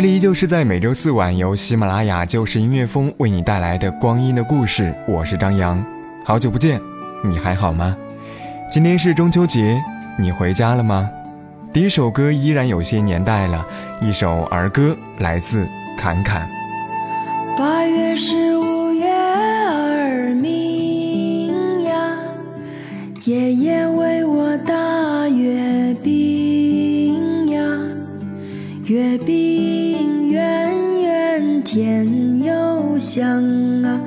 [0.00, 5.84] 这里依旧是在每周四晚由喜马拉雅就是音乐风为你带来的光阴的故事，我是张扬，
[6.24, 6.80] 好久不见，
[7.22, 7.94] 你还好吗？
[8.72, 9.78] 今天是中秋节，
[10.18, 11.10] 你回家了吗？
[11.70, 13.62] 第一首歌依然有些年代了，
[14.00, 15.68] 一首儿歌来自
[15.98, 16.48] 侃侃。
[17.58, 22.16] 八月十五月儿明呀，
[23.24, 23.86] 爷爷
[31.72, 33.40] 甜又香
[33.84, 34.00] 啊，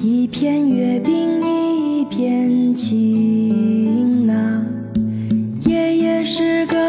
[0.00, 4.64] 一片月饼一片情啊。
[5.66, 6.87] 爷爷是个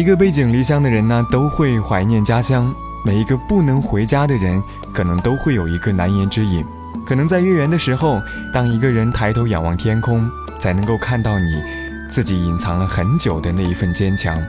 [0.00, 2.72] 一个背井离乡的人呢，都会怀念家乡；
[3.04, 4.62] 每一个不能回家的人，
[4.94, 6.64] 可能都会有一个难言之隐。
[7.04, 8.18] 可能在月圆的时候，
[8.50, 10.26] 当一个人抬头仰望天空，
[10.58, 11.62] 才能够看到你
[12.08, 14.42] 自己隐藏了很久的那一份坚强。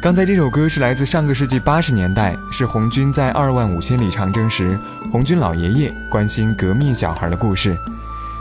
[0.00, 4.78] 刚才这首歌是来自上个世纪八十年代，是红军在二万五千里长征时，
[5.12, 7.76] 红军老爷爷关心革命小孩的故事。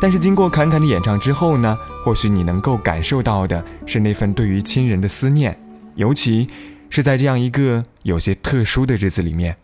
[0.00, 5.58] 但是经过侃侃的演唱之后呢，或许你能够感受到的是那份对于亲人的思念。
[5.94, 6.48] 尤其
[6.90, 9.56] 是在这样一个有些特殊的日子里面。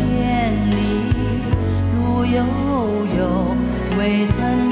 [0.00, 0.76] 千里
[1.94, 2.42] 路悠
[3.18, 3.56] 悠
[3.98, 4.69] 未曾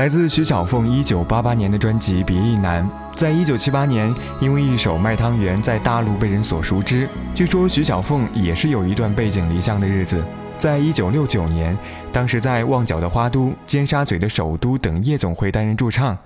[0.00, 2.82] 来自徐小凤一九八八年的专辑《别亦难》，
[3.14, 4.10] 在一九七八年，
[4.40, 7.06] 因为一首《卖汤圆》在大陆被人所熟知。
[7.34, 10.24] 据说徐小凤也是有一段背井离乡的日子。
[10.56, 11.76] 在一九六九年，
[12.10, 16.16] 当时在旺角的花都、尖沙咀的首都等夜总会担任驻唱。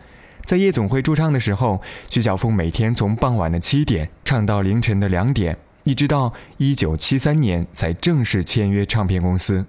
[0.44, 9.66] 在夜总会驻唱的时候，徐小凤每天从傍晚的七点唱到凌晨的两点，一直到一九七三年才正式签约唱片公司。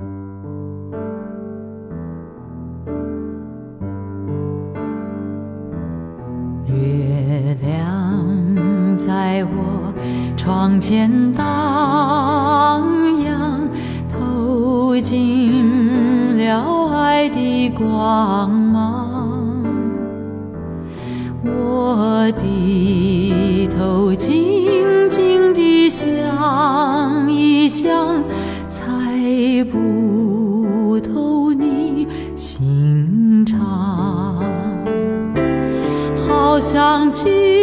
[6.68, 9.94] 月亮在我
[10.36, 11.46] 窗前荡
[13.24, 13.70] 漾，
[14.12, 19.64] 透进了爱的光芒。
[21.44, 28.24] 我低头静静地想一想，
[36.86, 37.55] 忘记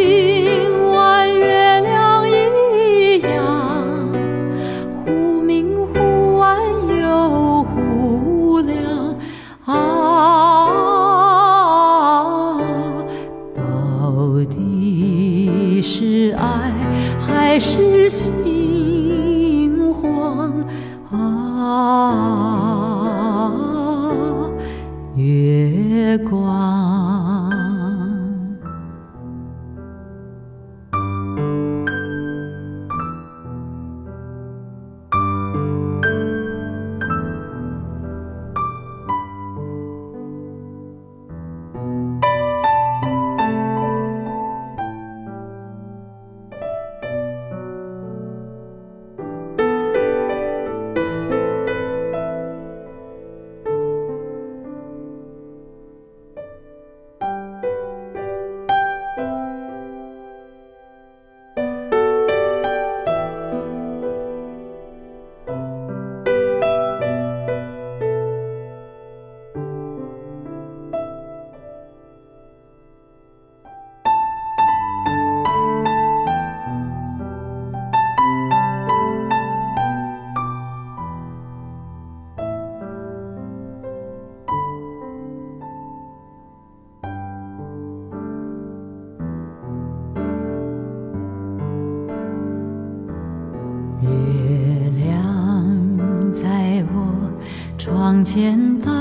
[98.25, 98.93] 见荡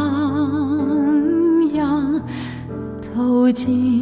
[1.74, 2.22] 漾，
[3.14, 4.01] 透进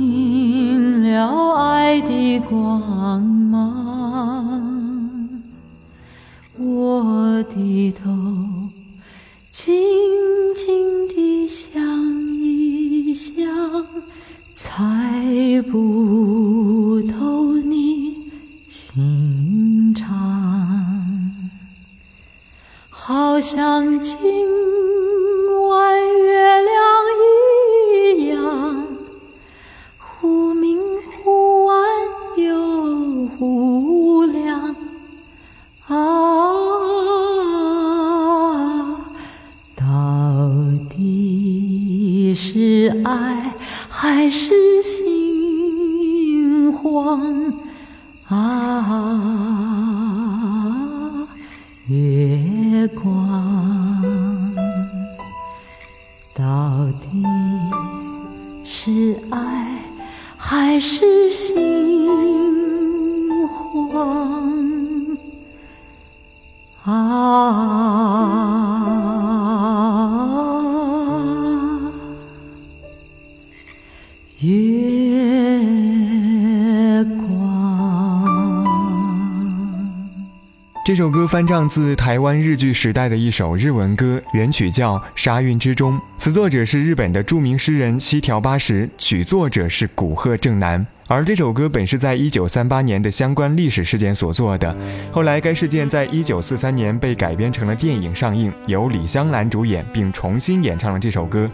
[66.85, 67.78] 啊？
[80.89, 90.83] 这首歌翻唱自台湾日据时代的一首日文歌，原曲叫《沙韵之中》，词作者是日本的著名诗人西条八十，曲作者是古贺正男。
[91.07, 94.75] 而这首歌本是在一九三八年的相关历史事件所做的，
[95.11, 101.47] 后来该事件在一九四三年被改编成了电影上映，由李香兰主演，并重新演唱了这首歌。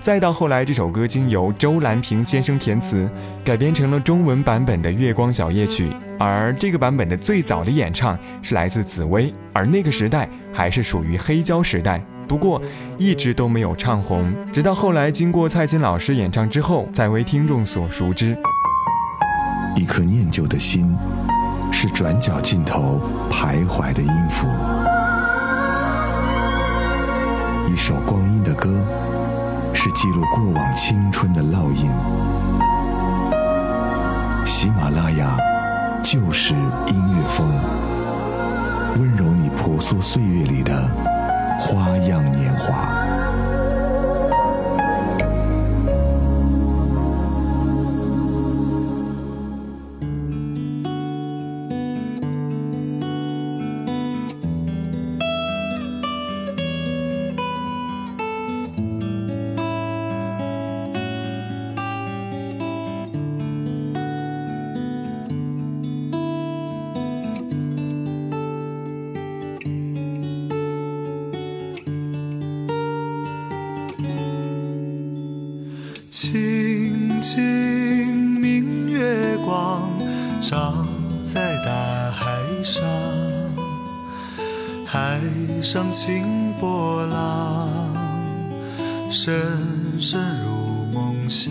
[0.00, 3.06] 再到后来，这首歌经由周兰平先生填词，
[3.44, 5.90] 改编成了中文版本的《月光小夜曲》。
[6.18, 12.60] 而这个版本的最早的演唱是来自紫薇，而那个时代还是属于黑胶时代，不过
[12.96, 18.34] 一直都没有唱红，直到后来经过蔡琴老师演唱之后，才为听众所熟知。
[19.76, 20.96] 一颗念旧的心，
[21.70, 22.98] 是转角尽头
[23.30, 24.46] 徘徊的音符；
[27.70, 28.70] 一首光阴的歌，
[29.72, 31.90] 是记录过往青春的烙印。
[34.44, 35.36] 喜马拉雅
[36.02, 37.48] 就是音乐风，
[38.98, 40.72] 温柔你婆娑岁月里的
[41.58, 42.79] 花样年华。
[82.80, 82.86] 上，
[84.86, 85.20] 海
[85.62, 87.68] 上清波浪，
[89.10, 89.32] 深
[90.00, 91.50] 深入梦乡。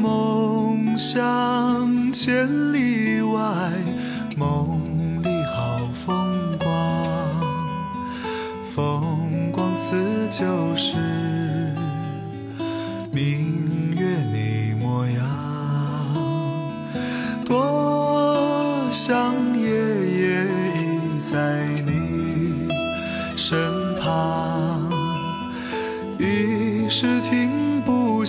[0.00, 3.72] 梦乡千里外，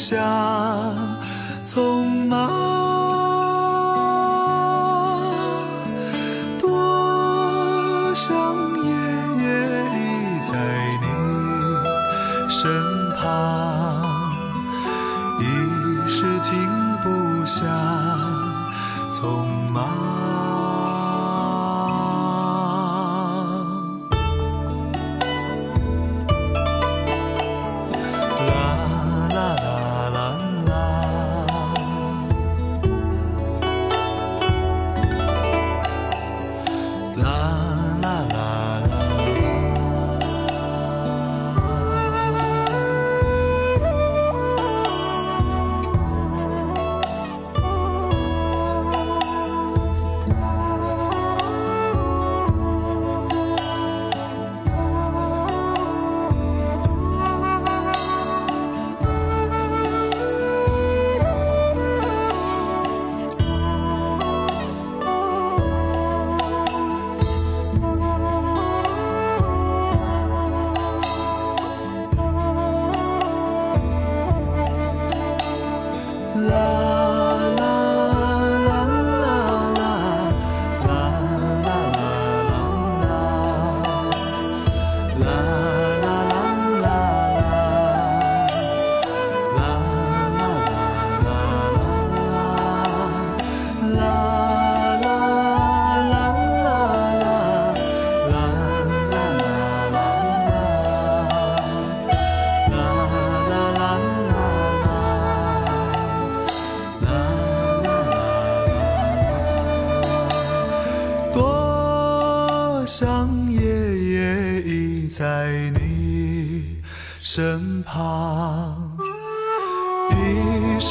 [0.09, 0.91] 下
[1.63, 2.88] 匆忙，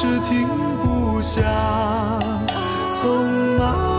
[0.00, 0.46] 是停
[0.80, 1.42] 不下
[2.94, 3.97] 匆忙。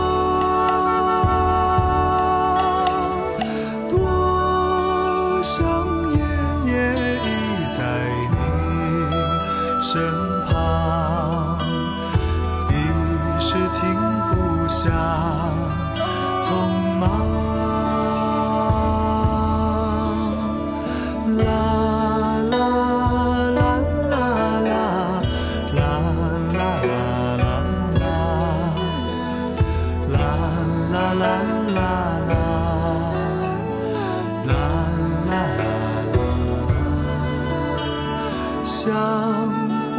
[38.90, 38.98] 想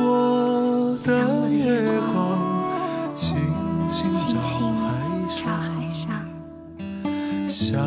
[0.04, 3.38] 我的月光，轻
[3.88, 4.60] 轻照海
[5.30, 5.48] 上。
[7.48, 7.80] 想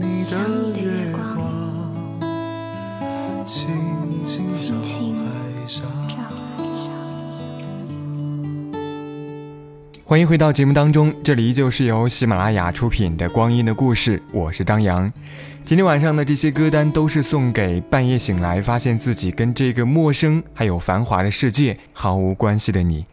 [0.00, 0.34] 你的
[0.76, 2.26] 月光，
[3.46, 3.68] 轻
[4.24, 4.98] 轻照海
[5.68, 5.86] 上。
[10.04, 15.12] 欢迎回到节目当中，这里依旧是由喜马拉雅出品的《光阴的故事》，我是张扬。
[15.64, 23.06] 今天晚上的这些歌单都是送给半夜醒来，发现自己跟这个陌生还有繁华的世界毫无关系的你。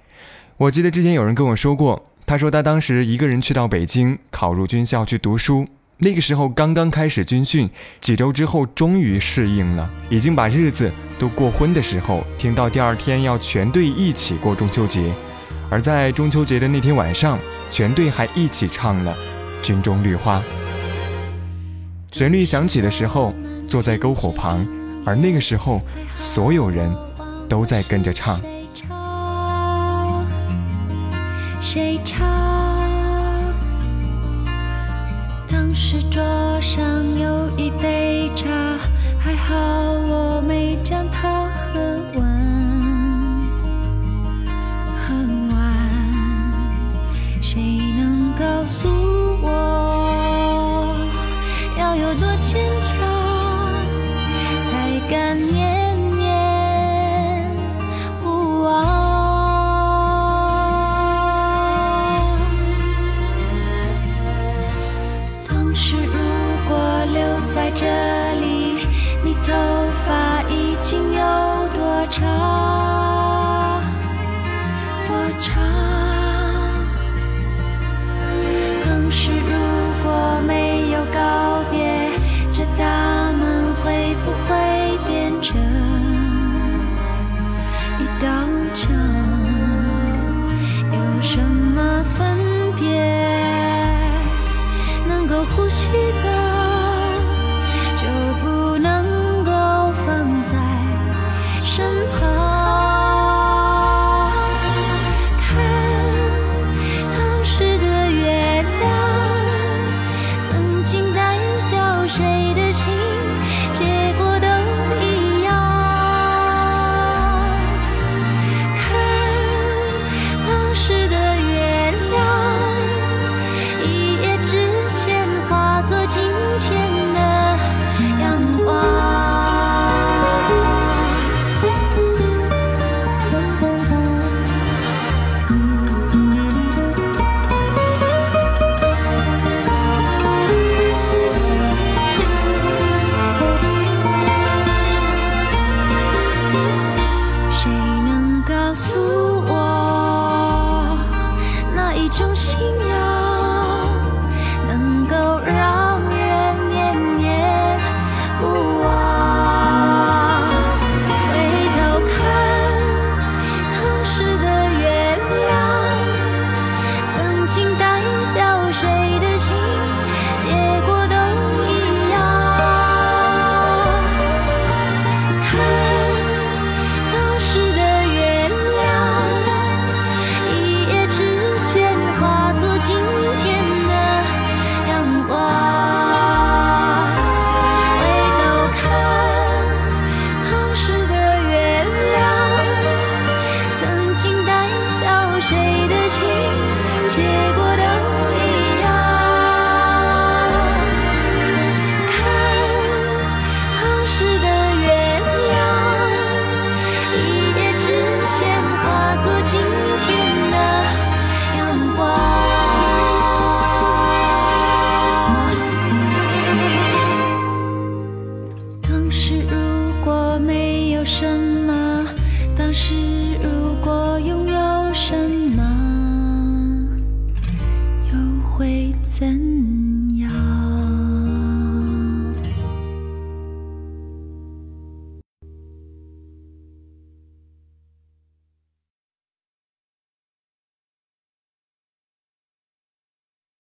[0.58, 5.68] 我记得之前有人跟我说过，他说他当时一个人去到北京考入军校去读书，
[6.00, 15.14] 那个时候刚刚开始军训，几周之后终于适应了，已经把日子都过昏的时候，听到第二天要全队一起过中秋节。
[15.70, 17.38] 而在中秋节的那天晚上，
[17.70, 19.16] 全队还一起唱了
[19.66, 20.40] 《军中绿花》。
[22.12, 23.34] 旋律响起的时候，
[23.68, 24.66] 坐在篝火旁，
[25.06, 25.82] 而那个时候，
[26.16, 26.92] 所有人
[27.48, 28.40] 都在跟着唱。
[28.42, 28.98] 谁唱？
[31.62, 32.28] 谁唱
[35.50, 36.22] 当时桌
[36.62, 36.84] 上
[37.20, 38.48] 有一杯茶，
[39.20, 41.47] 还好我没将它